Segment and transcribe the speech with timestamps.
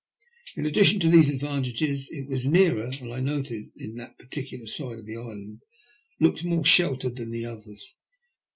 [0.55, 4.65] In addition to these advan tages it was nearer, and I noted that that particular
[4.65, 5.61] side of the island
[6.19, 7.95] looked more sheltered than the others.